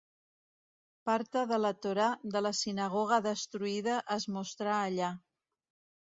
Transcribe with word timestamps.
Parta 1.09 1.41
de 1.51 1.59
la 1.59 1.69
Torà 1.85 2.07
de 2.35 2.41
la 2.45 2.51
sinagoga 2.59 3.19
destruïda 3.25 3.99
es 4.15 4.25
mostra 4.39 4.71
allà. 4.87 5.11